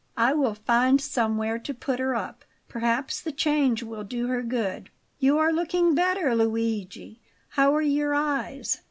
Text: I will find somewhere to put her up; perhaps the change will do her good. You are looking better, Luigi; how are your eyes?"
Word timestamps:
I 0.17 0.33
will 0.33 0.55
find 0.55 0.99
somewhere 0.99 1.59
to 1.59 1.73
put 1.75 1.99
her 1.99 2.15
up; 2.15 2.43
perhaps 2.67 3.21
the 3.21 3.31
change 3.31 3.83
will 3.83 4.03
do 4.03 4.25
her 4.29 4.41
good. 4.41 4.89
You 5.19 5.37
are 5.37 5.53
looking 5.53 5.93
better, 5.93 6.33
Luigi; 6.33 7.21
how 7.49 7.75
are 7.75 7.83
your 7.83 8.15
eyes?" 8.15 8.79